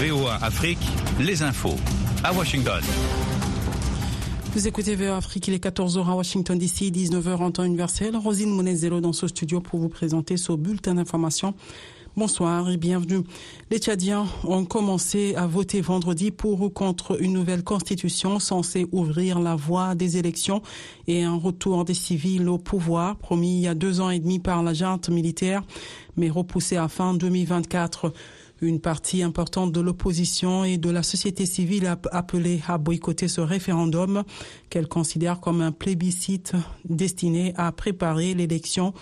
[0.00, 0.78] VOA Afrique,
[1.18, 1.76] les infos.
[2.24, 2.80] À Washington.
[4.54, 8.16] Vous écoutez VOA Afrique, il est 14h à Washington DC, 19h en temps universel.
[8.16, 11.52] Rosine Monezelo dans ce studio pour vous présenter ce bulletin d'information.
[12.16, 13.24] Bonsoir et bienvenue.
[13.70, 19.38] Les Tchadiens ont commencé à voter vendredi pour ou contre une nouvelle constitution censée ouvrir
[19.38, 20.62] la voie des élections
[21.08, 24.38] et un retour des civils au pouvoir, promis il y a deux ans et demi
[24.38, 25.62] par la junte militaire,
[26.16, 28.14] mais repoussé à fin 2024.
[28.62, 33.40] Une partie importante de l'opposition et de la société civile a appelé à boycotter ce
[33.40, 34.22] référendum
[34.68, 36.52] qu'elle considère comme un plébiscite
[36.84, 38.92] destiné à préparer l'élection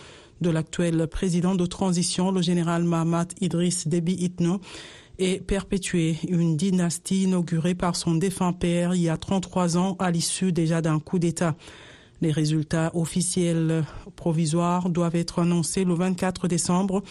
[0.41, 4.61] de l'actuel président de transition, le général Mahamat Idriss Déby Itno,
[5.19, 10.13] et perpétuer une dynastie inaugurée par son défunt père il y a 33 ans à
[10.13, 11.57] l'issue déjà d'un coup d'État.
[12.21, 13.85] Les résultats officiels
[14.17, 17.03] provisoires doivent être annoncés le 24 décembre.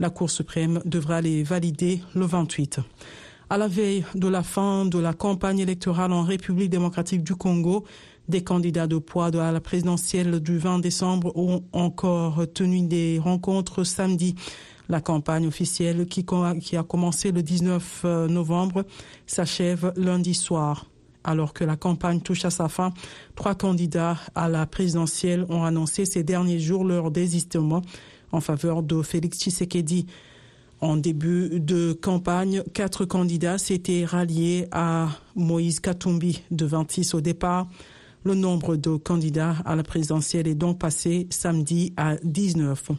[0.00, 2.80] La Cour suprême devra les valider le 28.
[3.48, 7.84] À la veille de la fin de la campagne électorale en République démocratique du Congo,
[8.28, 13.84] des candidats de poids de la présidentielle du 20 décembre ont encore tenu des rencontres
[13.84, 14.34] samedi.
[14.88, 16.26] La campagne officielle qui,
[16.60, 18.84] qui a commencé le 19 novembre
[19.26, 20.86] s'achève lundi soir.
[21.26, 22.92] Alors que la campagne touche à sa fin,
[23.34, 27.82] trois candidats à la présidentielle ont annoncé ces derniers jours leur désistement
[28.30, 30.06] en faveur de Félix Tshisekedi.
[30.80, 37.66] En début de campagne, quatre candidats s'étaient ralliés à Moïse Katumbi de 26 au départ.
[38.22, 42.90] Le nombre de candidats à la présidentielle est donc passé samedi à 19.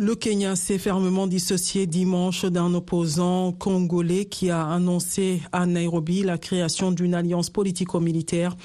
[0.00, 6.38] Le Kenya s'est fermement dissocié dimanche d'un opposant congolais qui a annoncé à Nairobi la
[6.38, 8.56] création d'une alliance politico-militaire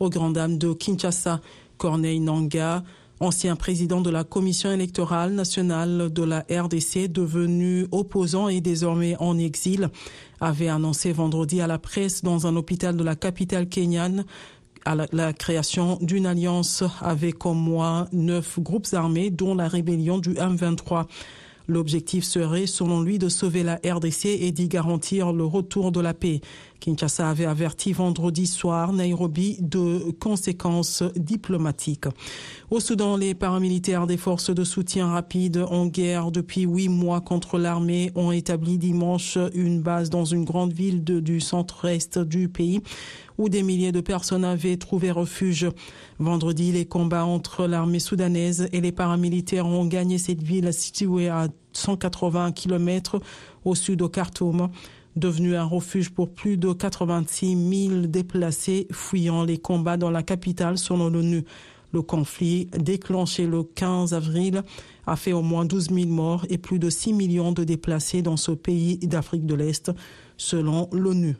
[0.00, 1.40] aux grandes dames de Kinshasa.
[1.78, 2.82] Corneille Nanga,
[3.20, 9.38] ancien président de la Commission électorale nationale de la RDC, devenu opposant et désormais en
[9.38, 9.90] exil,
[10.40, 14.24] avait annoncé vendredi à la presse dans un hôpital de la capitale kenyane
[14.84, 20.34] à la, création d'une alliance avec au moins neuf groupes armés, dont la rébellion du
[20.34, 21.06] M23.
[21.68, 26.14] L'objectif serait, selon lui, de sauver la RDC et d'y garantir le retour de la
[26.14, 26.40] paix.
[26.80, 32.06] Kinshasa avait averti vendredi soir Nairobi de conséquences diplomatiques.
[32.70, 37.58] Au Soudan, les paramilitaires des forces de soutien rapide en guerre depuis huit mois contre
[37.58, 42.80] l'armée ont établi dimanche une base dans une grande ville du centre-est du pays
[43.38, 45.68] où des milliers de personnes avaient trouvé refuge.
[46.18, 51.48] Vendredi, les combats entre l'armée soudanaise et les paramilitaires ont gagné cette ville située à
[51.72, 53.20] 180 km
[53.64, 54.68] au sud de Khartoum
[55.16, 60.78] devenu un refuge pour plus de 86 000 déplacés fuyant les combats dans la capitale
[60.78, 61.44] selon l'ONU.
[61.92, 64.62] Le conflit, déclenché le 15 avril,
[65.06, 68.36] a fait au moins 12 000 morts et plus de 6 millions de déplacés dans
[68.36, 69.90] ce pays d'Afrique de l'Est,
[70.36, 71.36] selon l'ONU.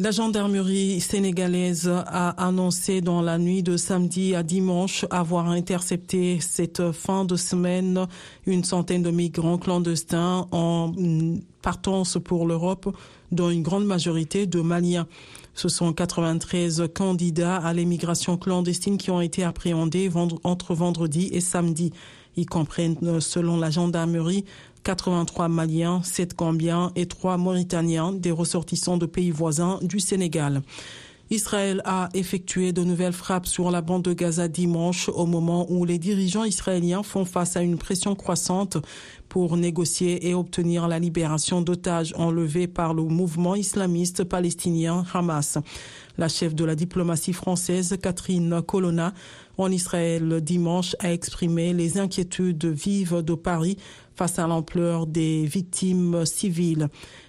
[0.00, 6.92] La gendarmerie sénégalaise a annoncé dans la nuit de samedi à dimanche avoir intercepté cette
[6.92, 8.06] fin de semaine
[8.46, 10.92] une centaine de migrants clandestins en
[11.62, 12.96] partance pour l'Europe,
[13.32, 15.08] dont une grande majorité de Maliens.
[15.54, 20.08] Ce sont 93 candidats à l'émigration clandestine qui ont été appréhendés
[20.44, 21.92] entre vendredi et samedi.
[22.36, 24.44] Ils comprennent, selon la gendarmerie,
[24.88, 30.62] 83 Maliens, 7 Gambiens et 3 Mauritaniens, des ressortissants de pays voisins du Sénégal.
[31.28, 35.84] Israël a effectué de nouvelles frappes sur la bande de Gaza dimanche au moment où
[35.84, 38.78] les dirigeants israéliens font face à une pression croissante
[39.28, 45.58] pour négocier et obtenir la libération d'otages enlevés par le mouvement islamiste palestinien Hamas.
[46.16, 49.12] La chef de la diplomatie française, Catherine Colonna,
[49.58, 53.76] en Israël dimanche, a exprimé les inquiétudes vives de Paris
[54.14, 56.88] face à l'ampleur des victimes civiles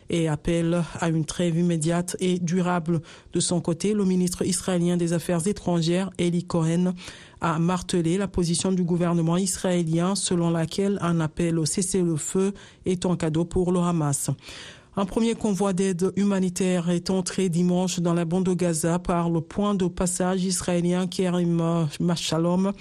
[0.10, 3.02] et appelle à une trêve immédiate et durable.
[3.34, 6.94] De son côté, le ministre israélien des Affaires étrangères, Eli Cohen,
[7.42, 12.54] a martelé la position du gouvernement israélien selon laquelle un appel au cessez-le-feu
[12.86, 14.32] est un cadeau pour le Hamas.
[14.96, 19.40] Un premier convoi d'aide humanitaire est entré dimanche dans la bande de Gaza par le
[19.40, 22.74] point de passage israélien Kerim Machalom.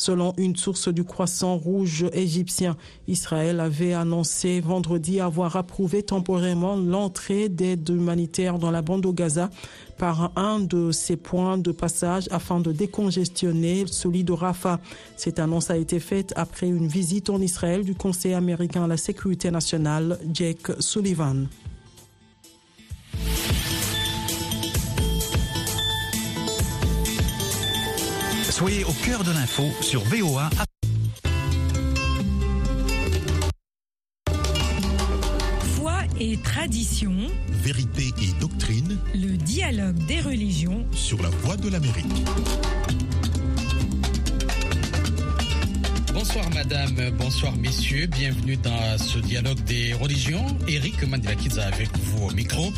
[0.00, 7.50] Selon une source du Croissant Rouge égyptien, Israël avait annoncé vendredi avoir approuvé temporairement l'entrée
[7.50, 9.50] d'aide humanitaire dans la bande de Gaza
[9.98, 14.80] par un de ses points de passage afin de décongestionner celui de Rafah.
[15.18, 18.96] Cette annonce a été faite après une visite en Israël du Conseil américain à la
[18.96, 21.46] sécurité nationale, Jake Sullivan.
[28.60, 30.50] Soyez au cœur de l'info sur VOA.
[35.76, 37.14] Foi et tradition.
[37.48, 38.98] Vérité et doctrine.
[39.14, 40.84] Le dialogue des religions.
[40.92, 42.04] Sur la voie de l'Amérique.
[46.12, 50.44] Bonsoir madame, bonsoir messieurs, bienvenue dans ce dialogue des religions.
[50.68, 52.74] Eric Mandelakiza avec vous au micro.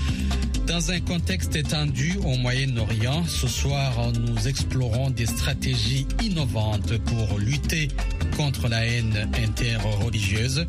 [0.66, 7.88] Dans un contexte étendu au Moyen-Orient, ce soir, nous explorons des stratégies innovantes pour lutter
[8.36, 10.66] contre la haine interreligieuse.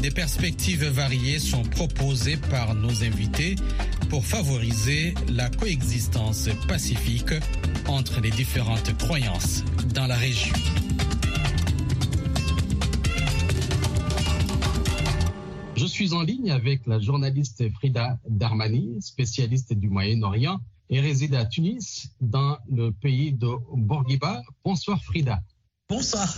[0.00, 3.56] Des perspectives variées sont proposées par nos invités
[4.08, 7.34] pour favoriser la coexistence pacifique
[7.86, 9.62] entre les différentes croyances
[9.94, 10.54] dans la région.
[15.90, 22.12] Suis en ligne avec la journaliste Frida Darmani, spécialiste du Moyen-Orient et réside à Tunis,
[22.20, 24.40] dans le pays de Bourguiba.
[24.64, 25.42] Bonsoir Frida.
[25.88, 26.28] Bonsoir.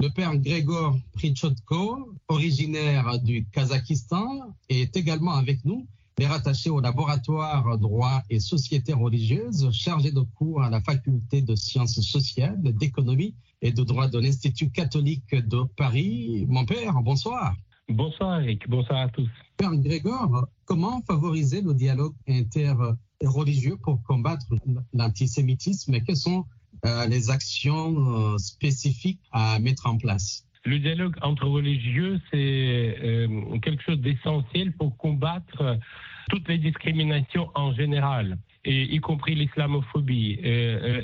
[0.00, 5.86] Le père Grégor Prichotko, originaire du Kazakhstan, est également avec nous.
[6.18, 11.40] Il est rattaché au laboratoire droit et société religieuse, chargé de cours à la faculté
[11.40, 16.44] de sciences sociales, d'économie et de droit de l'Institut catholique de Paris.
[16.48, 17.56] Mon père, bonsoir.
[17.90, 19.28] Bonsoir Eric, bonsoir à tous.
[19.56, 24.46] Père Grégor, comment favoriser le dialogue interreligieux pour combattre
[24.92, 26.46] l'antisémitisme et quelles sont
[26.86, 30.46] euh, les actions euh, spécifiques à mettre en place?
[30.64, 35.78] Le dialogue entre religieux, c'est euh, quelque chose d'essentiel pour combattre
[36.28, 40.38] toutes les discriminations en général, et y compris l'islamophobie,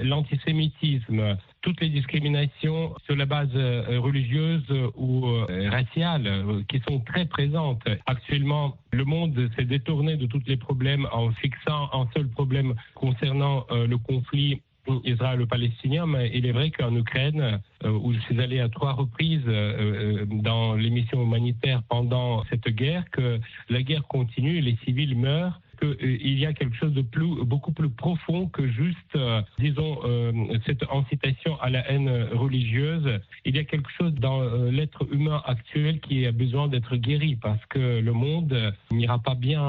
[0.02, 1.36] l'antisémitisme,
[1.66, 4.62] toutes les discriminations sur la base euh, religieuse
[4.94, 7.82] ou euh, raciale euh, qui sont très présentes.
[8.06, 13.66] Actuellement, le monde s'est détourné de tous les problèmes en fixant un seul problème concernant
[13.70, 14.62] le conflit
[15.04, 20.74] israélo-palestinien, mais il est vrai qu'en Ukraine, où je suis allé à trois reprises dans
[20.74, 26.18] les missions humanitaires pendant cette guerre, que la guerre continue, les civils meurent, qu'il euh,
[26.22, 30.32] y a quelque chose de plus, beaucoup plus profond que juste, euh, disons, euh,
[30.64, 33.20] cette incitation à la haine religieuse.
[33.44, 37.64] Il y a quelque chose dans l'être humain actuel qui a besoin d'être guéri parce
[37.66, 39.60] que le monde n'ira pas bien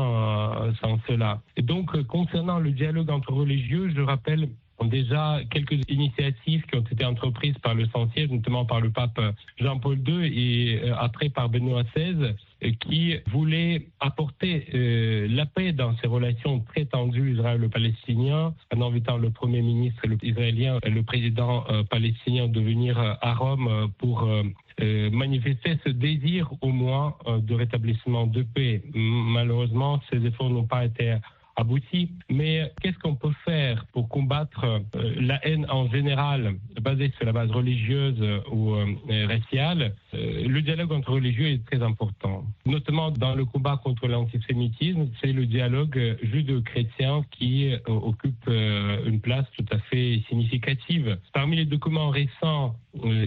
[0.82, 1.42] sans cela.
[1.58, 4.50] Et donc, concernant le dialogue entre religieux, je rappelle
[4.86, 9.20] déjà quelques initiatives qui ont été entreprises par le Saint-Siège, notamment par le pape
[9.60, 12.36] Jean-Paul II et après par Benoît XVI,
[12.80, 19.30] qui voulait apporter euh, la paix dans ces relations très tendues israélo-palestiniennes en invitant le
[19.30, 25.78] Premier ministre israélien et le président euh, palestinien de venir à Rome pour euh, manifester
[25.86, 28.84] ce désir au moins de rétablissement de paix.
[28.94, 31.16] Malheureusement, ces efforts n'ont pas été
[31.58, 32.12] abouti.
[32.30, 34.64] Mais qu'est-ce qu'on peut faire pour combattre
[34.96, 38.86] euh, la haine en général, basée sur la base religieuse ou euh,
[39.28, 39.82] raciale?
[39.82, 45.08] euh, Le dialogue entre religieux est très important, notamment dans le combat contre l'antisémitisme.
[45.22, 51.18] C'est le dialogue judo-chrétien qui occupe une place tout à fait significative.
[51.34, 52.76] Parmi les documents récents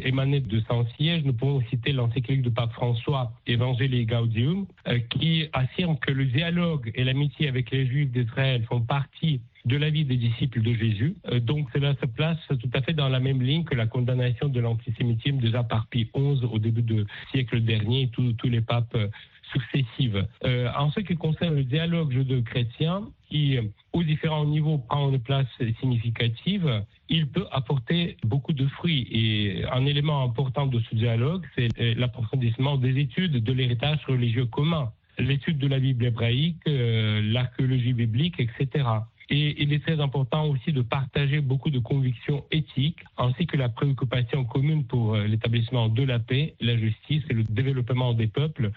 [0.05, 4.67] émanés de Saint-Siège, nous pouvons citer l'encyclique de Pape François, Evangelii Gaudium,
[5.11, 9.91] qui affirme que le dialogue et l'amitié avec les Juifs d'Israël font partie de la
[9.91, 11.17] vie des disciples de Jésus.
[11.31, 14.49] Euh, donc cela se place tout à fait dans la même ligne que la condamnation
[14.49, 18.95] de l'antisémitisme déjà par Pie XI au début du siècle dernier, tous, tous les papes
[18.95, 19.09] euh,
[19.53, 20.17] successifs.
[20.45, 23.59] Euh, en ce qui concerne le dialogue judéo-chrétien, qui
[23.93, 25.49] aux différents niveaux prend une place
[25.81, 29.09] significative, il peut apporter beaucoup de fruits.
[29.11, 34.93] Et un élément important de ce dialogue, c'est l'approfondissement des études de l'héritage religieux commun
[35.19, 38.85] l'étude de la Bible hébraïque, l'archéologie biblique, etc.
[39.31, 43.69] Et il est très important aussi de partager beaucoup de convictions éthiques, ainsi que la
[43.69, 48.73] préoccupation commune pour euh, l'établissement de la paix, la justice et le développement des peuples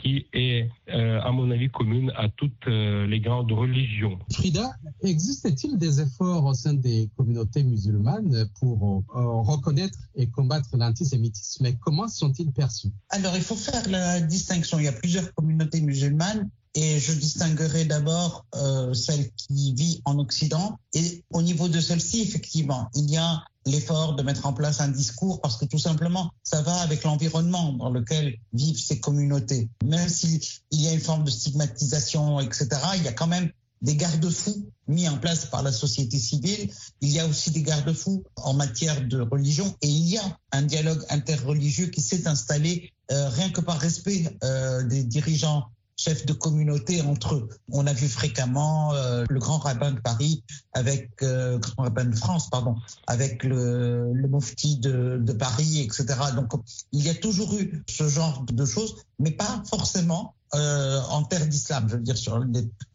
[0.00, 4.18] qui est, euh, à mon avis, commune à toutes euh, les grandes religions.
[4.32, 4.70] Frida,
[5.02, 11.66] existe-t-il des efforts au sein des communautés musulmanes pour euh, reconnaître et combattre l'antisémitisme?
[11.66, 12.88] Et comment sont-ils perçus?
[13.10, 14.78] Alors, il faut faire la distinction.
[14.78, 20.18] Il y a plusieurs communautés musulmanes et je distinguerai d'abord euh, celle qui vit en
[20.18, 20.78] Occident.
[20.94, 24.88] Et au niveau de celle-ci, effectivement, il y a l'effort de mettre en place un
[24.88, 29.68] discours parce que tout simplement, ça va avec l'environnement dans lequel vivent ces communautés.
[29.84, 30.40] Même s'il
[30.72, 33.50] y a une forme de stigmatisation, etc., il y a quand même
[33.82, 36.70] des garde-fous mis en place par la société civile.
[37.00, 40.62] Il y a aussi des garde-fous en matière de religion et il y a un
[40.62, 45.64] dialogue interreligieux qui s'est installé euh, rien que par respect euh, des dirigeants
[46.00, 47.48] chefs de communauté entre eux.
[47.70, 50.42] On a vu fréquemment euh, le grand rabbin de Paris
[50.72, 52.76] avec euh, grand rabbin de France, pardon,
[53.06, 56.06] avec le, le mufti de, Paris, etc.
[56.34, 56.52] Donc
[56.92, 61.46] il y a toujours eu ce genre de choses, mais pas forcément euh, en terre
[61.46, 62.16] d'islam, je veux dire,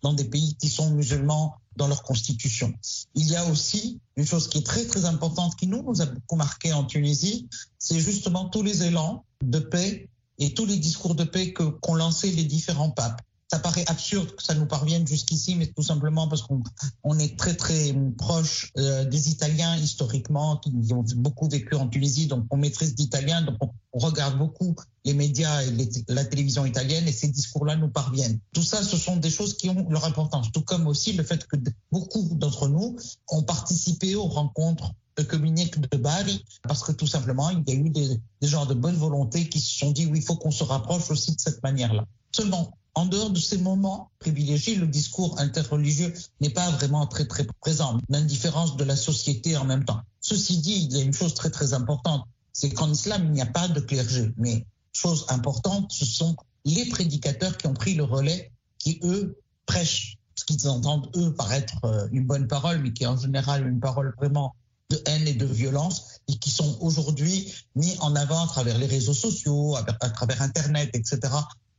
[0.01, 2.73] dans des pays qui sont musulmans dans leur constitution.
[3.13, 6.05] Il y a aussi une chose qui est très très importante qui nous, nous a
[6.05, 7.47] beaucoup marqué en Tunisie,
[7.79, 10.09] c'est justement tous les élans de paix
[10.39, 13.21] et tous les discours de paix qu'ont lancé les différents papes.
[13.51, 16.63] Ça paraît absurde que ça nous parvienne jusqu'ici, mais tout simplement parce qu'on
[17.03, 22.25] on est très très proche euh, des Italiens historiquement, qui ont beaucoup vécu en Tunisie,
[22.25, 24.75] donc on maîtrise l'italien, donc on, regarde beaucoup
[25.05, 25.71] les médias et
[26.09, 28.39] la télévision italienne, et ces discours-là nous parviennent.
[28.51, 31.45] Tout ça, ce sont des choses qui ont leur importance, tout comme aussi le fait
[31.45, 31.55] que
[31.91, 32.97] beaucoup d'entre nous
[33.29, 34.91] ont participé aux rencontres
[35.23, 38.73] communique de Bari, parce que tout simplement, il y a eu des, des gens de
[38.73, 41.63] bonne volonté qui se sont dit, oui, il faut qu'on se rapproche aussi de cette
[41.63, 42.05] manière-là.
[42.35, 47.45] Seulement, en dehors de ces moments privilégiés, le discours interreligieux n'est pas vraiment très très
[47.61, 50.01] présent, l'indifférence de la société en même temps.
[50.21, 53.41] Ceci dit, il y a une chose très très importante, c'est qu'en islam, il n'y
[53.41, 54.33] a pas de clergé.
[54.37, 60.17] Mais chose importante, ce sont les prédicateurs qui ont pris le relais, qui eux prêchent
[60.35, 63.79] ce qu'ils entendent eux paraître euh, une bonne parole, mais qui est en général une
[63.79, 64.55] parole vraiment
[64.89, 68.87] de haine et de violence, et qui sont aujourd'hui mis en avant à travers les
[68.87, 71.19] réseaux sociaux, à travers Internet, etc.,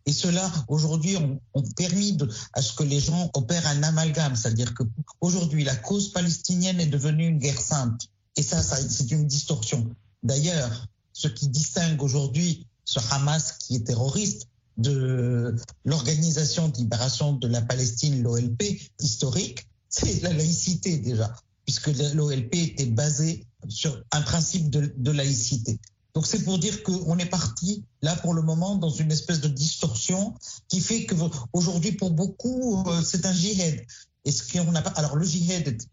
[0.09, 1.41] et cela, aujourd'hui, ont,
[1.75, 2.17] permis
[2.53, 4.85] à ce que les gens opèrent un amalgame, c'est-à-dire que
[5.21, 8.09] aujourd'hui, la cause palestinienne est devenue une guerre sainte.
[8.37, 9.91] Et ça, c'est une distorsion.
[10.23, 14.47] D'ailleurs, ce qui distingue aujourd'hui ce Hamas qui est terroriste
[14.77, 18.63] de l'organisation de libération de la Palestine, l'OLP,
[19.01, 21.35] historique, c'est la laïcité déjà,
[21.66, 25.78] puisque l'OLP était basée sur un principe de laïcité.
[26.16, 29.49] Donc c'est pour dire qu'on est parti là pour le moment dans une espèce de
[29.49, 30.32] distorsion
[30.66, 31.14] qui fait que
[31.52, 33.85] aujourd'hui pour beaucoup euh, c'est un jihad.
[34.25, 35.87] Et ce qu'on n'a pas, alors le jihad est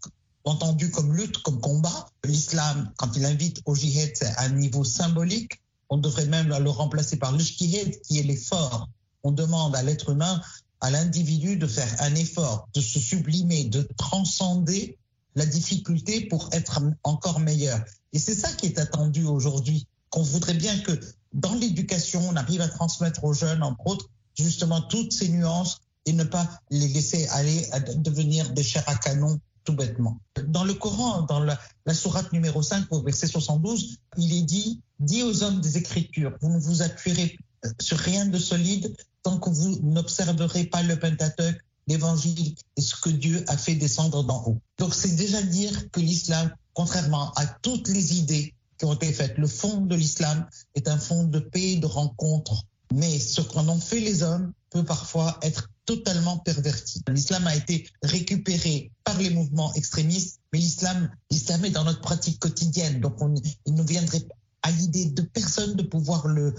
[0.45, 2.07] entendu comme lutte, comme combat.
[2.23, 5.59] L'islam, quand il invite au jihad, c'est à un niveau symbolique.
[5.89, 8.87] On devrait même le remplacer par le jihad qui est l'effort.
[9.23, 10.41] On demande à l'être humain,
[10.79, 14.97] à l'individu de faire un effort, de se sublimer, de transcender
[15.35, 17.83] la difficulté pour être encore meilleur.
[18.11, 20.99] Et c'est ça qui est attendu aujourd'hui qu'on voudrait bien que
[21.33, 26.13] dans l'éducation, on arrive à transmettre aux jeunes, entre autres, justement toutes ces nuances et
[26.13, 30.19] ne pas les laisser aller à devenir des chairs à canon tout bêtement.
[30.47, 34.81] Dans le Coran, dans la, la sourate numéro 5, au verset 72, il est dit,
[34.99, 37.37] dit aux hommes des Écritures, vous ne vous appuierez
[37.79, 43.09] sur rien de solide tant que vous n'observerez pas le Pentateuque, l'Évangile et ce que
[43.09, 44.59] Dieu a fait descendre d'en haut.
[44.77, 48.53] Donc c'est déjà dire que l'islam, contrairement à toutes les idées
[48.85, 49.37] ont été faites.
[49.37, 52.63] Le fond de l'islam est un fond de paix, de rencontre.
[52.93, 57.01] Mais ce qu'en ont fait les hommes peut parfois être totalement perverti.
[57.09, 62.39] L'islam a été récupéré par les mouvements extrémistes, mais l'islam, l'islam est dans notre pratique
[62.39, 63.01] quotidienne.
[63.01, 63.33] Donc on,
[63.65, 64.25] il ne viendrait
[64.61, 66.53] à l'idée de personne de pouvoir le,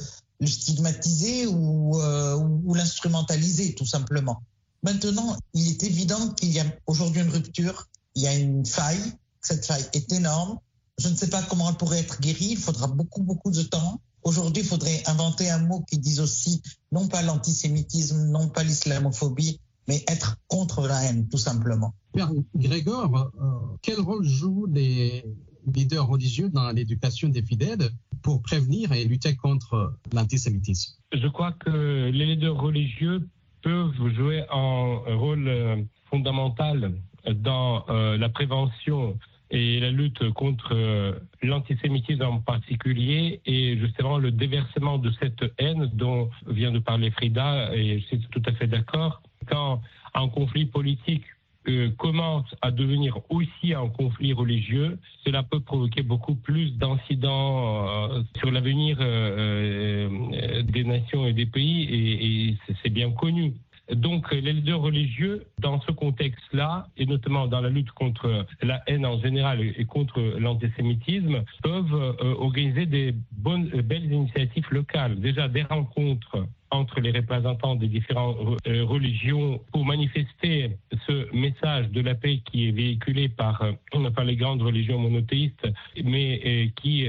[0.45, 4.43] stigmatiser euh, ou l'instrumentaliser tout simplement.
[4.85, 9.13] Maintenant, il est évident qu'il y a aujourd'hui une rupture, il y a une faille,
[9.41, 10.59] cette faille est énorme,
[10.99, 12.51] je ne sais pas comment elle pourrait être guérie.
[12.53, 14.01] Il faudra beaucoup, beaucoup de temps.
[14.23, 16.63] Aujourd'hui, il faudrait inventer un mot qui dise aussi
[16.93, 21.95] non pas l'antisémitisme, non pas l'islamophobie, mais être contre la haine, tout simplement.
[22.13, 25.25] Père Grégor, euh, quel rôle jouent les
[25.67, 27.91] leaders religieux dans l'éducation des fidèles
[28.23, 30.95] pour prévenir et lutter contre l'antisémitisme?
[31.13, 33.29] Je crois que les leaders religieux
[33.65, 35.77] peuvent jouer un rôle euh,
[36.11, 36.93] fondamental
[37.27, 39.19] dans euh, la prévention
[39.51, 45.91] et la lutte contre euh, l'antisémitisme en particulier et justement le déversement de cette haine
[45.95, 49.23] dont vient de parler Frida et je suis tout à fait d'accord.
[49.49, 49.81] Quand
[50.15, 51.25] un conflit politique
[51.69, 58.23] euh, commence à devenir aussi un conflit religieux, cela peut provoquer beaucoup plus d'incidents euh,
[58.39, 63.55] sur l'avenir des nations et des pays et, c'est bien connu.
[63.93, 69.05] Donc les leaders religieux, dans ce contexte-là, et notamment dans la lutte contre la haine
[69.05, 75.21] en général et contre l'antisémitisme, peuvent euh, organiser des belles initiatives locales.
[75.21, 80.77] Déjà des rencontres entre les représentants des différentes euh, religions pour manifester
[81.07, 85.69] ce message de la paix qui est véhiculé par, euh, par les grandes religions monothéistes,
[86.03, 87.09] mais euh, qui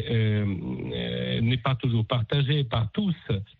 [1.41, 3.15] n'est pas toujours partagé par tous.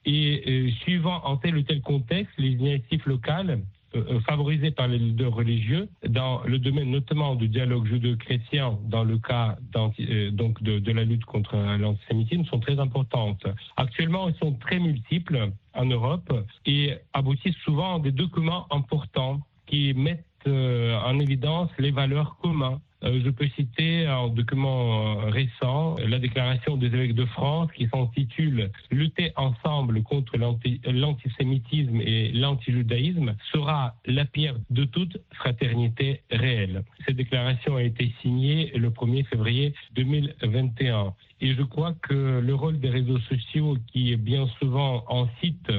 [0.05, 3.59] Et suivant en tel ou tel contexte, les initiatives locales
[3.95, 9.17] euh, favorisées par les leaders religieux dans le domaine notamment du dialogue judéo-chrétien dans le
[9.17, 13.45] cas euh, donc de, la lutte contre l'antisémitisme sont très importantes.
[13.77, 16.31] Actuellement, elles sont très multiples en Europe
[16.65, 22.79] et aboutissent souvent à des documents importants qui mettent euh, en évidence les valeurs communes
[23.05, 28.71] je peux citer un document euh, récent, la déclaration des évêques de France qui s'intitule
[28.91, 36.83] Lutter ensemble contre l'antisémitisme et l'antijudaïsme sera la pierre de toute fraternité réelle.
[37.05, 41.13] Cette déclaration a été signée le 1er février 2021.
[41.41, 45.71] Et je crois que le rôle des réseaux sociaux qui bien souvent en cite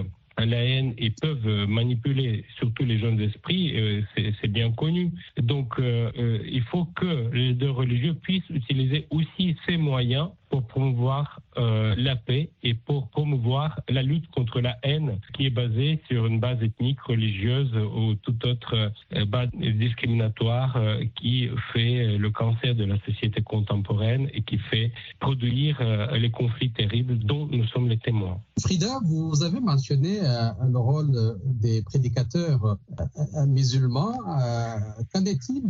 [0.44, 5.10] la haine et peuvent manipuler surtout les jeunes esprits, euh, c'est bien connu.
[5.38, 10.62] Donc euh, euh, il faut que les deux religieux puissent utiliser aussi ces moyens pour
[10.66, 16.00] promouvoir euh, la paix et pour promouvoir la lutte contre la haine qui est basée
[16.08, 22.30] sur une base ethnique, religieuse ou toute autre euh, base discriminatoire euh, qui fait le
[22.30, 25.80] cancer de la société contemporaine et qui fait produire
[26.12, 28.40] les conflits terribles dont nous sommes les témoins.
[28.60, 32.76] Frida, vous avez mentionné le rôle des prédicateurs
[33.46, 34.12] musulmans.
[35.12, 35.62] Qu'en est-il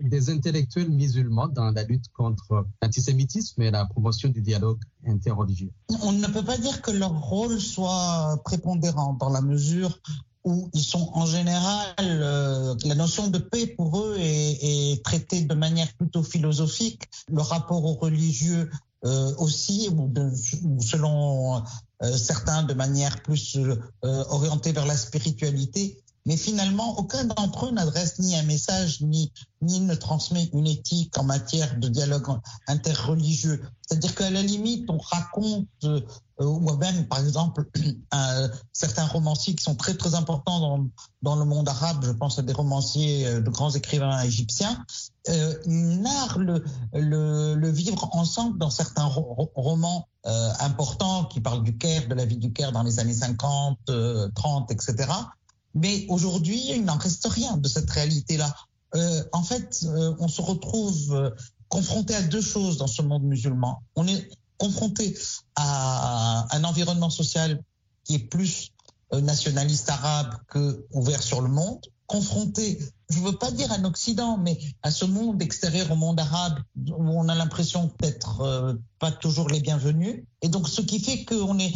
[0.00, 3.86] des intellectuels musulmans dans la lutte contre l'antisémitisme et la
[4.26, 5.70] du dialogue interreligieux.
[6.02, 10.00] On ne peut pas dire que leur rôle soit prépondérant dans la mesure
[10.44, 15.54] où ils sont en général, euh, la notion de paix pour eux est, traitée de
[15.54, 17.02] manière plutôt philosophique.
[17.30, 18.70] Le rapport aux religieux
[19.04, 20.10] euh, aussi, ou,
[20.80, 21.62] selon
[22.02, 23.58] euh, certains de manière plus
[24.02, 26.02] orientée vers la spiritualité.
[26.26, 29.32] Mais finalement, aucun d'entre eux n'adresse ni un message, ni,
[29.62, 32.26] ne transmet une éthique en matière de dialogue
[32.66, 33.62] interreligieux.
[33.80, 36.00] C'est-à-dire qu'à la limite, on raconte, euh,
[36.38, 37.64] ou même, par exemple,
[38.72, 40.84] certains romanciers qui sont très, très importants
[41.22, 44.84] dans, le monde arabe, je pense à des romanciers euh, de grands écrivains égyptiens,
[45.30, 49.08] euh, narrent le, vivre ensemble dans certains
[49.54, 50.08] romans
[50.60, 53.78] importants qui parlent du Caire, de la vie du Caire dans les années 50,
[54.34, 55.06] 30, etc.
[55.74, 58.54] Mais aujourd'hui, il n'en reste rien de cette réalité-là.
[58.94, 61.30] Euh, en fait, euh, on se retrouve euh,
[61.68, 63.82] confronté à deux choses dans ce monde musulman.
[63.94, 65.16] On est confronté
[65.54, 67.62] à un environnement social
[68.04, 68.72] qui est plus
[69.12, 74.36] nationaliste arabe que ouvert sur le monde, confronté, je ne veux pas dire un Occident,
[74.36, 79.48] mais à ce monde extérieur au monde arabe où on a l'impression d'être pas toujours
[79.48, 80.24] les bienvenus.
[80.42, 81.72] Et donc, ce qui fait qu'on est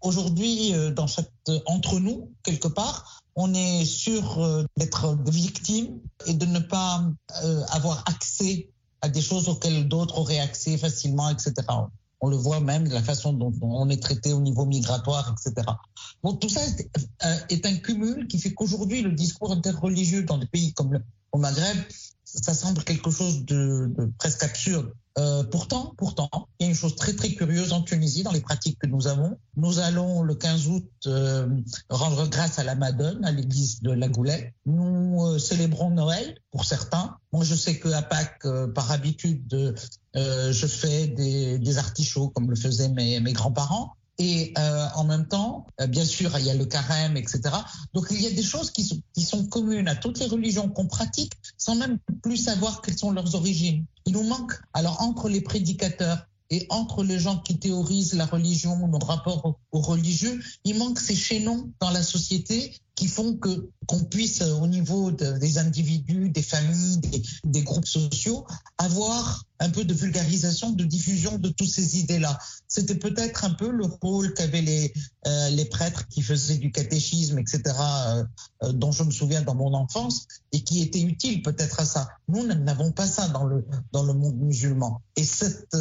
[0.00, 0.72] aujourd'hui
[1.06, 1.30] cette
[1.66, 7.04] entre nous quelque part, on est sûr euh, d'être victime et de ne pas
[7.42, 11.52] euh, avoir accès à des choses auxquelles d'autres auraient accès facilement, etc.
[12.24, 15.66] On le voit même de la façon dont on est traité au niveau migratoire, etc.
[16.40, 20.72] Tout ça euh, est un cumul qui fait qu'aujourd'hui, le discours interreligieux dans des pays
[20.72, 21.02] comme le
[21.36, 21.76] Maghreb,
[22.42, 24.92] ça semble quelque chose de presque absurde.
[25.16, 28.40] Euh, pourtant, pourtant, il y a une chose très très curieuse en Tunisie dans les
[28.40, 29.38] pratiques que nous avons.
[29.56, 31.46] Nous allons le 15 août euh,
[31.88, 34.52] rendre grâce à la Madone, à l'église de la Goulette.
[34.66, 37.16] Nous euh, célébrons Noël pour certains.
[37.32, 39.76] Moi, je sais qu'à Pâques, par habitude,
[40.14, 43.94] je fais des, artichauts comme le faisaient mes grands-parents.
[44.18, 47.40] Et euh, en même temps, euh, bien sûr, il y a le carême, etc.
[47.94, 50.68] Donc il y a des choses qui sont, qui sont communes à toutes les religions
[50.68, 53.84] qu'on pratique sans même plus savoir quelles sont leurs origines.
[54.06, 58.86] Il nous manque, alors entre les prédicateurs et entre les gens qui théorisent la religion,
[58.86, 64.04] nos rapports aux religieux, il manque ces chaînons dans la société qui font que qu'on
[64.04, 67.00] puisse, euh, au niveau des individus, des familles,
[67.44, 68.46] des, groupes sociaux,
[68.78, 72.38] avoir un peu de vulgarisation, de diffusion de toutes ces idées-là.
[72.66, 74.94] C'était peut-être un peu le rôle qu'avaient les,
[75.26, 77.62] euh, les prêtres qui faisaient du catéchisme, etc.,
[78.62, 82.08] euh, dont je me souviens dans mon enfance, et qui était utile peut-être à ça.
[82.28, 85.02] Nous n'avons pas ça dans le, dans le monde musulman.
[85.16, 85.76] Et cette,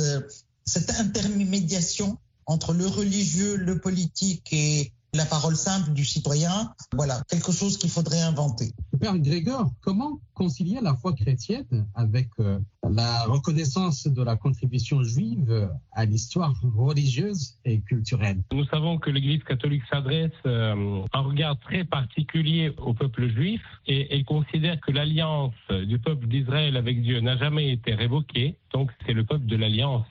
[0.66, 7.52] cette intermédiation entre le religieux, le politique et la parole simple du citoyen, voilà, quelque
[7.52, 8.72] chose qu'il faudrait inventer.
[9.00, 12.58] Père Grégor, comment concilier la foi chrétienne avec euh,
[12.90, 18.42] la reconnaissance de la contribution juive à l'histoire religieuse et culturelle?
[18.52, 24.18] Nous savons que l'Église catholique s'adresse euh, un regard très particulier au peuple juif et,
[24.18, 25.54] et considère que l'alliance
[25.88, 30.08] du peuple d'Israël avec Dieu n'a jamais été révoquée, donc c'est le peuple de l'alliance.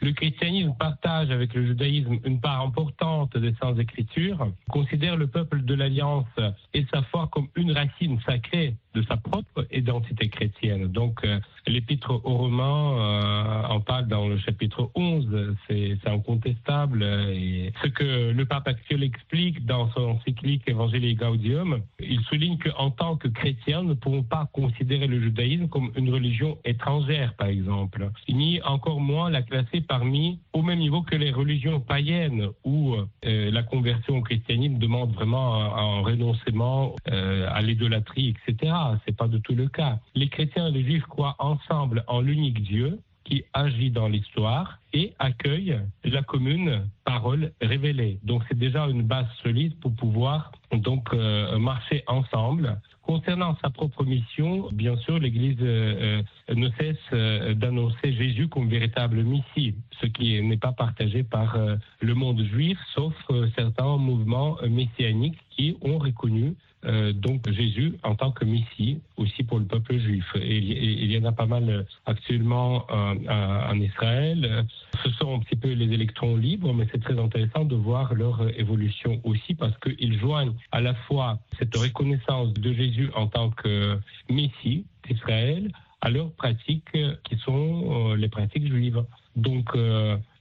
[0.00, 5.62] Le christianisme partage avec le judaïsme une part importante des saintes écritures, considère le peuple
[5.62, 6.26] de l'Alliance
[6.74, 10.88] et sa foi comme une racine sacrée de sa propre identité chrétienne.
[10.88, 17.00] Donc, euh, l'épître aux Romains euh, en parle dans le chapitre 11, c'est incontestable.
[17.00, 23.16] Ce que le pape actuel explique dans son encyclique Evangelii Gaudium, il souligne qu'en tant
[23.16, 28.10] que chrétiens, nous ne pouvons pas considérer le judaïsme comme une religion étrangère, par exemple,
[28.28, 33.50] ni encore moins la classer parmi, au même niveau que les religions païennes, où euh,
[33.50, 38.72] la conversion au christianisme demande vraiment un, renoncement à l'idolâtrie, etc.
[38.80, 39.98] pas, c'est pas du tout le cas.
[40.14, 45.12] Les chrétiens et les juifs croient ensemble en l'unique Dieu qui agit dans l'histoire et
[45.18, 48.18] accueille la commune parole révélée.
[48.24, 52.80] Donc c'est déjà une base solide pour pouvoir donc euh, marcher ensemble.
[53.02, 59.22] Concernant sa propre mission, bien sûr, l'Église euh, euh, ne cesse d'annoncer Jésus comme véritable
[59.22, 61.58] Messie, ce qui n'est pas partagé par
[62.00, 63.14] le monde juif, sauf
[63.56, 66.54] certains mouvements messianiques qui ont reconnu
[66.86, 70.24] euh, donc Jésus en tant que Messie aussi pour le peuple juif.
[70.36, 74.64] Et, il y en a pas mal euh, actuellement euh, en Israël.
[75.04, 78.48] Ce sont un petit peu les électrons libres, mais c'est très intéressant de voir leur
[78.58, 83.98] évolution aussi parce qu'ils joignent à la fois cette reconnaissance de Jésus en tant que
[84.30, 89.04] Messie d'Israël à leurs pratiques qui sont les pratiques juives.
[89.36, 89.76] Donc,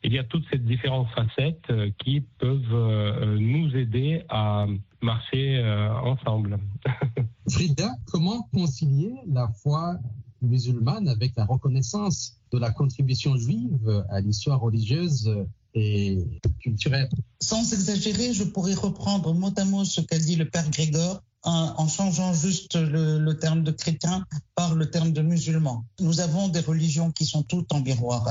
[0.10, 4.66] il y a toutes ces différentes facettes qui peuvent nous aider à
[5.02, 6.60] marcher euh, ensemble.
[7.50, 9.98] Frida, comment concilier la foi
[10.42, 15.30] musulmane avec la reconnaissance de la contribution juive à l'histoire religieuse
[15.76, 16.20] et
[16.60, 17.10] culturelle
[17.42, 21.88] Sans exagérer, je pourrais reprendre mot à mot ce qu'a dit le père Grégor en,
[21.88, 25.86] changeant juste le, terme de chrétien par le terme de musulman.
[26.00, 28.30] Nous avons des religions qui sont toutes en miroir.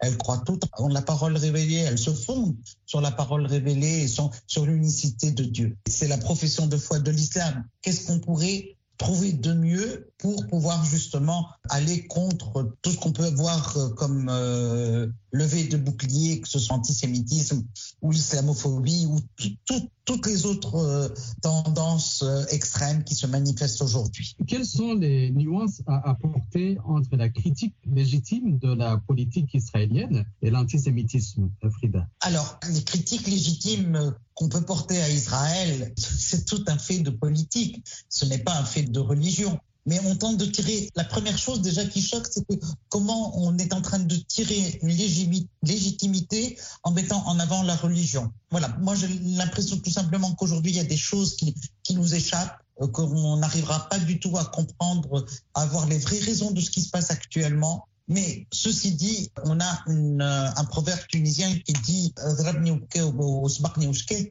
[0.00, 1.76] Elles, croient toutes en la parole révélée.
[1.76, 5.76] Elles se fondent sur la parole révélée et sur l'unicité de Dieu.
[5.88, 7.64] C'est la profession de foi de l'islam.
[7.82, 13.30] Qu'est-ce qu'on pourrait trouver de mieux pour pouvoir justement aller contre tout ce qu'on peut
[13.30, 17.64] voir euh, comme euh, levée de bouclier, que ce soit l'antisémitisme
[18.02, 19.18] ou l'islamophobie ou
[20.04, 21.08] toutes les autres euh,
[21.42, 24.36] tendances extrêmes qui se manifestent aujourd'hui.
[24.46, 30.50] Quelles sont les nuances à apporter entre la critique légitime de la politique israélienne et
[30.50, 32.06] l'antisémitisme, Frida?
[32.20, 37.82] Alors, les critiques légitimes qu'on peut porter à Israël, c'est tout un fait de politique,
[38.08, 39.58] ce n'est pas un fait de religion.
[39.88, 40.90] Mais on tente de tirer.
[40.96, 42.44] La première chose déjà qui choque, c'est
[42.90, 44.94] comment on est en train de tirer une
[45.62, 48.30] légitimité en mettant en avant la religion.
[48.50, 48.68] Voilà.
[48.80, 52.58] Moi, j'ai l'impression tout simplement qu'aujourd'hui, il y a des choses qui, qui nous échappent
[52.82, 55.24] euh, qu'on n'arrivera pas du tout à comprendre,
[55.54, 57.88] à avoir les vraies raisons de ce qui se passe actuellement.
[58.08, 62.14] Mais ceci dit, on a euh, un proverbe tunisien qui dit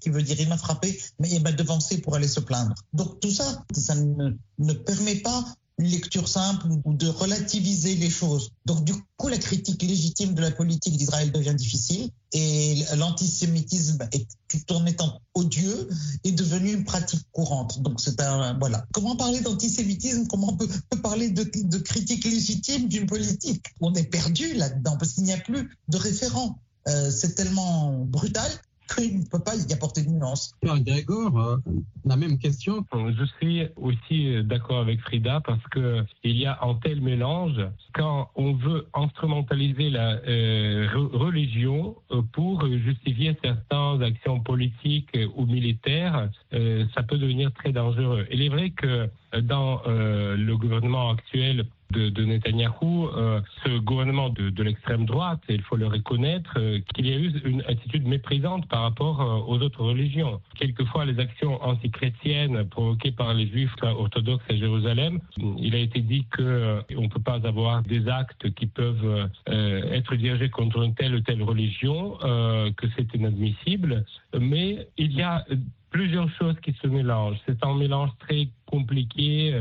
[0.02, 2.74] qui veut dire il m'a frappé, mais il m'a devancé pour aller se plaindre.
[2.94, 5.46] Donc tout ça, ça ne, permet pas
[5.80, 8.52] lecture simple ou de relativiser les choses.
[8.66, 14.00] Donc du coup, la critique légitime de la politique d'Israël devient difficile et l'antisémitisme,
[14.48, 15.90] tout en étant odieux,
[16.24, 17.82] est devenu une pratique courante.
[17.82, 18.86] Donc c'est un voilà.
[18.92, 20.28] Comment parler d'antisémitisme?
[20.28, 20.68] Comment on peut,
[21.02, 23.66] parler de, de critique légitime d'une politique?
[23.80, 26.60] On est perdu là-dedans parce qu'il n'y a plus de référent.
[26.88, 28.50] Euh, c'est tellement brutal
[28.88, 30.54] qu'il ne peut pas y apporter de nuance.
[30.64, 31.58] Grégor, euh,
[32.06, 32.86] la même question.
[32.94, 37.60] Je suis aussi d'accord avec Frida parce que il y a un tel mélange
[37.94, 46.30] quand on veut instrumentaliser la euh, religion euh, pour justifier certaines actions politiques ou militaires,
[46.52, 48.26] ça peut devenir très dangereux.
[48.32, 49.10] Il est vrai que
[49.42, 55.78] dans le gouvernement actuel de, de Netanyahou, euh, ce gouvernement de, l'extrême droite, il faut
[55.78, 59.84] le reconnaître, euh, qu'il y a eu une attitude méprisante par rapport euh, aux autres
[59.84, 60.42] religions.
[60.56, 65.20] Quelquefois, les actions antichrétiennes provoquées par les juifs orthodoxes à Jérusalem,
[65.58, 70.16] il a été dit que on ne peut pas avoir des actes qui peuvent être
[70.16, 74.06] dirigés contre une telle ou telle religion, que c'est inadmissible.
[74.40, 75.46] Mais il y a
[75.92, 77.38] plusieurs choses qui se mélangent.
[77.46, 79.54] C'est un mélange très compliqué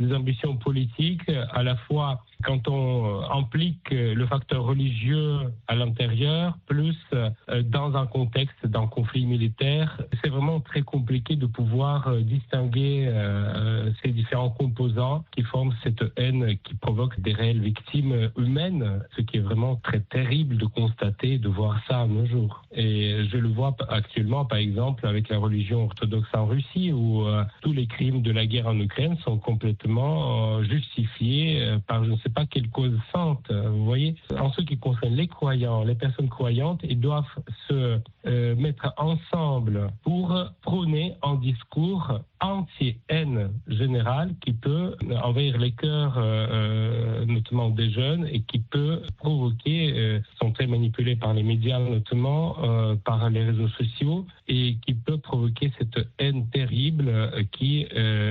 [0.00, 6.96] des ambitions politiques, à la fois quand on implique le facteur religieux à l'intérieur, plus
[7.12, 7.30] euh,
[7.62, 13.90] dans un contexte d'un conflit militaire, c'est vraiment très compliqué de pouvoir euh, distinguer euh,
[14.02, 19.38] ces différents composants qui forment cette haine qui provoque des réelles victimes humaines, ce qui
[19.38, 22.62] est vraiment très terrible de constater, de voir ça à nos jours.
[22.72, 27.24] Et je le vois actuellement, par exemple, avec la religion orthodoxe en Russie, où
[27.62, 32.29] tous les crimes de la guerre en Ukraine sont complètement justifiés par je ne sais
[32.30, 33.50] pas quelle cause sainte.
[33.52, 37.24] Vous voyez, en ce qui concerne les croyants, les personnes croyantes, ils doivent
[37.68, 46.16] se euh, mettre ensemble pour prôner un discours anti-haine générale qui peut envahir les cœurs,
[46.18, 51.78] euh, euh, notamment des jeunes, et qui peut provoquer, sont très manipulés par les médias,
[51.78, 52.56] notamment
[53.04, 57.86] par les réseaux sociaux, et qui peut provoquer cette haine terrible qui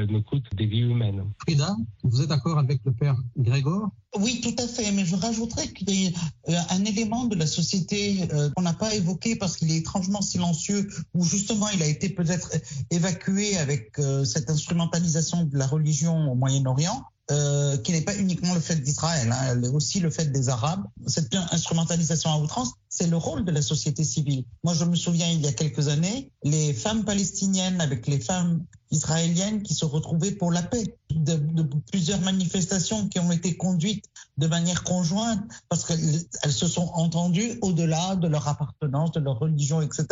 [0.09, 1.23] nous coûte des vies humaines.
[1.39, 1.69] Frida,
[2.03, 3.89] vous êtes d'accord avec le père Grégor?
[4.17, 4.91] Oui, tout à fait.
[4.91, 6.13] Mais je rajouterais qu'il y
[6.55, 10.89] a un élément de la société qu'on n'a pas évoqué parce qu'il est étrangement silencieux,
[11.13, 12.51] où justement il a été peut-être
[12.89, 17.03] évacué avec cette instrumentalisation de la religion au Moyen-Orient.
[17.31, 20.49] Euh, qui n'est pas uniquement le fait d'Israël, hein, elle est aussi le fait des
[20.49, 20.83] Arabes.
[21.05, 24.45] Cette instrumentalisation à outrance, c'est le rôle de la société civile.
[24.63, 28.65] Moi, je me souviens, il y a quelques années, les femmes palestiniennes avec les femmes
[28.89, 34.05] israéliennes qui se retrouvaient pour la paix, de plusieurs manifestations qui ont été conduites
[34.39, 39.81] de manière conjointe parce qu'elles se sont entendues au-delà de leur appartenance, de leur religion,
[39.81, 40.07] etc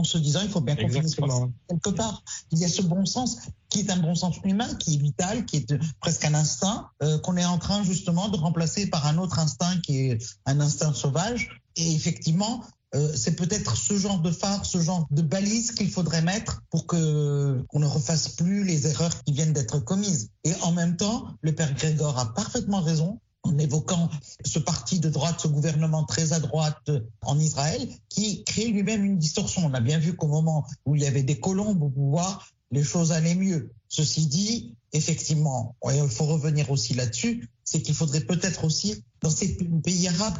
[0.00, 2.22] en se disant il faut bien qu'on quelque part.
[2.50, 5.44] Il y a ce bon sens qui est un bon sens humain, qui est vital,
[5.44, 9.18] qui est presque un instinct, euh, qu'on est en train justement de remplacer par un
[9.18, 11.62] autre instinct qui est un instinct sauvage.
[11.76, 16.22] Et effectivement, euh, c'est peut-être ce genre de phare, ce genre de balise qu'il faudrait
[16.22, 20.30] mettre pour que qu'on ne refasse plus les erreurs qui viennent d'être commises.
[20.44, 24.10] Et en même temps, le père Grégor a parfaitement raison en évoquant
[24.44, 26.90] ce parti de droite, ce gouvernement très à droite
[27.22, 29.62] en Israël, qui crée lui-même une distorsion.
[29.64, 32.84] On a bien vu qu'au moment où il y avait des colombes au pouvoir, les
[32.84, 33.72] choses allaient mieux.
[33.88, 39.56] Ceci dit, effectivement, il faut revenir aussi là-dessus, c'est qu'il faudrait peut-être aussi, dans ces
[39.84, 40.38] pays arabes,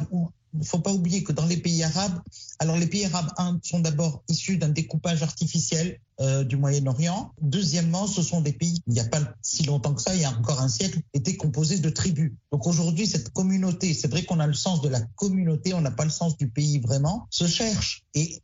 [0.53, 2.19] ne faut pas oublier que dans les pays arabes,
[2.59, 3.31] alors les pays arabes
[3.63, 7.33] sont d'abord issus d'un découpage artificiel euh, du Moyen-Orient.
[7.41, 10.25] Deuxièmement, ce sont des pays, il n'y a pas si longtemps que ça, il y
[10.25, 12.33] a encore un siècle, étaient composés de tribus.
[12.51, 15.89] Donc aujourd'hui, cette communauté, c'est vrai qu'on a le sens de la communauté, on n'a
[15.89, 18.03] pas le sens du pays vraiment, se cherche.
[18.13, 18.39] Et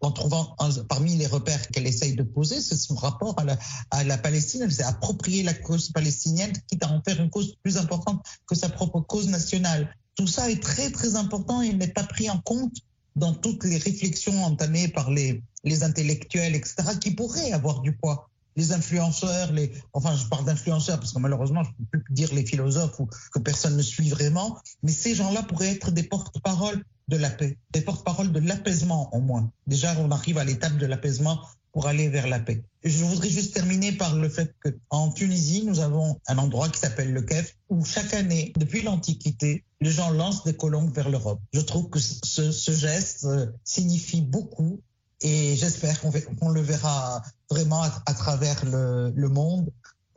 [0.00, 0.54] en trouvant
[0.88, 3.58] parmi les repères qu'elle essaye de poser, c'est son rapport à la,
[3.90, 4.62] à la Palestine.
[4.62, 8.54] Elle s'est appropriée la cause palestinienne, quitte à en faire une cause plus importante que
[8.54, 9.96] sa propre cause nationale.
[10.16, 12.76] Tout ça est très très important et n'est pas pris en compte
[13.16, 15.42] dans toutes les réflexions entamées par les,
[15.82, 18.28] intellectuels, etc., qui pourraient avoir du poids.
[18.56, 22.32] Les influenceurs, les, enfin, je parle d'influenceurs parce que malheureusement, je ne peux plus dire
[22.32, 26.84] les philosophes ou que personne ne suit vraiment, mais ces gens-là pourraient être des porte-paroles
[27.08, 29.50] de la paix, des porte-paroles de l'apaisement au moins.
[29.66, 31.40] Déjà, on arrive à l'étape de l'apaisement
[31.74, 32.64] pour aller vers la paix.
[32.84, 34.54] Je voudrais juste terminer par le fait
[34.88, 39.64] qu'en Tunisie, nous avons un endroit qui s'appelle le Kef, où chaque année, depuis l'Antiquité,
[39.80, 41.40] les gens lancent des colombes vers l'Europe.
[41.52, 44.80] Je trouve que ce, geste euh, signifie beaucoup
[45.20, 49.68] et j'espère qu'on le verra vraiment à, travers le, monde,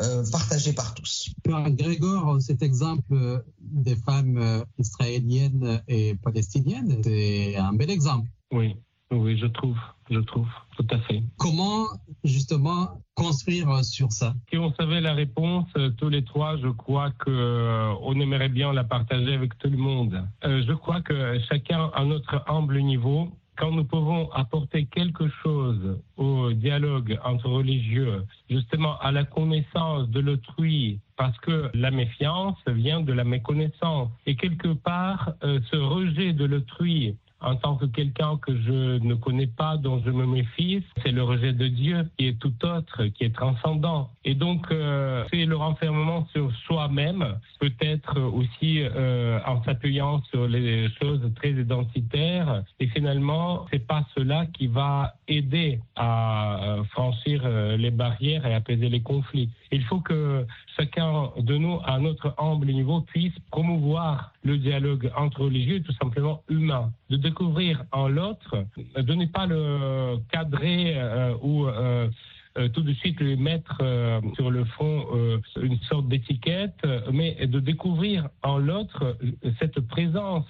[0.02, 1.32] euh, partagé par tous.
[1.43, 8.30] Grégor, cet exemple des femmes euh, israéliennes et palestiniennes, c'est un bel exemple.
[8.52, 8.76] Oui,
[9.12, 9.78] oui, je trouve,
[10.12, 10.48] je trouve,
[10.88, 11.21] tout à fait.
[11.38, 11.86] Comment
[12.23, 14.34] justement construire sur ça?
[14.50, 18.50] Si on savait la réponse, euh, tous les trois, je crois que euh, on aimerait
[18.50, 20.23] bien la partager avec tout le monde.
[20.43, 26.00] Euh, je crois que chacun à notre humble niveau, quand nous pouvons apporter quelque chose
[26.15, 33.02] au dialogue entre religieux, justement à la connaissance de l'autrui, parce que la méfiance vient
[33.02, 34.10] de la méconnaissance.
[34.28, 39.47] Et quelque part, ce rejet de l'autrui en tant que quelqu'un que je ne connais
[39.47, 43.26] pas, dont je me méfie, c'est le rejet de Dieu qui est tout autre, qui
[43.26, 44.10] est transcendant.
[44.26, 50.89] Et donc, euh, c'est le renfermement sur soi-même, peut-être aussi euh, en s'appuyant sur les
[51.02, 52.63] choses très identitaires.
[52.80, 57.47] Et finalement, c'est pas cela qui va aider à euh, franchir
[57.78, 59.50] les barrières et apaiser les conflits.
[59.71, 60.45] Il faut que
[60.77, 66.43] chacun de nous, à notre humble niveau, puisse promouvoir le dialogue entre religieux, tout simplement
[66.49, 72.10] humain, de découvrir en l'autre, de ne pas le cadrer euh, ou euh,
[72.58, 73.77] euh, tout de suite lui mettre
[74.36, 75.06] sur le front
[75.62, 76.80] une sorte d'étiquette,
[77.12, 79.17] mais de découvrir en l'autre
[79.60, 80.47] cette présence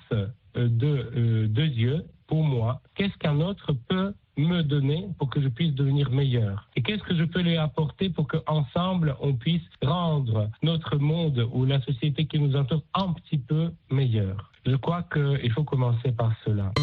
[0.58, 2.82] de, de Dieu pour moi.
[2.96, 6.70] Qu'est-ce qu'un autre peut me donner pour que je puisse devenir meilleur?
[6.76, 11.65] Et qu'est-ce que je peux lui apporter pour qu'ensemble on puisse rendre notre monde ou
[11.65, 16.34] la société qui nous entoure un petit peu meilleur Je crois qu'il faut commencer par
[16.46, 16.74] cela.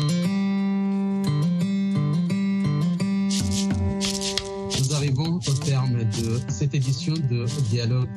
[5.92, 8.08] De cette édition de Dialogue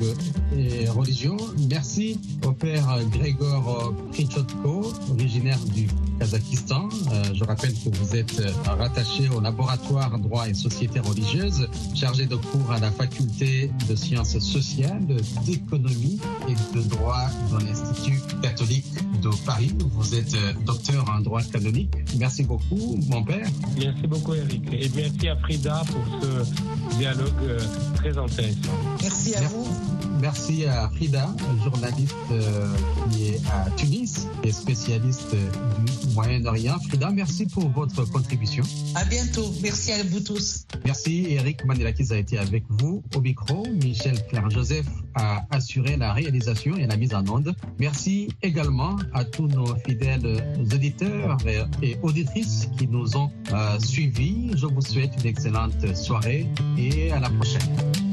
[0.55, 1.37] et Religion.
[1.69, 5.87] Merci au père Grégor Krichotko, originaire du
[6.19, 6.89] Kazakhstan.
[7.11, 12.35] Euh, je rappelle que vous êtes rattaché au laboratoire droit et société religieuse, chargé de
[12.35, 15.05] cours à la faculté de sciences sociales,
[15.45, 18.85] d'économie et de droit dans l'Institut catholique
[19.21, 19.73] de Paris.
[19.93, 21.93] Vous êtes docteur en droit canonique.
[22.17, 23.47] Merci beaucoup, mon père.
[23.77, 24.63] Merci beaucoup, Eric.
[24.71, 27.59] Et merci à Frida pour ce dialogue euh,
[27.95, 28.77] très intéressant.
[29.01, 29.96] Merci à vous.
[30.19, 31.29] Merci à Frida,
[31.63, 32.67] journaliste euh,
[33.11, 36.77] qui est à Tunis et spécialiste du Moyen-Orient.
[36.87, 38.63] Frida, merci pour votre contribution.
[38.95, 39.53] À bientôt.
[39.61, 40.65] Merci à vous tous.
[40.85, 41.27] Merci.
[41.29, 43.67] Eric Mandelakis a été avec vous au micro.
[43.83, 47.55] Michel Claire-Joseph a assuré la réalisation et la mise en onde.
[47.79, 51.37] Merci également à tous nos fidèles auditeurs
[51.81, 54.51] et auditrices qui nous ont euh, suivis.
[54.55, 58.06] Je vous souhaite une excellente soirée et à la prochaine.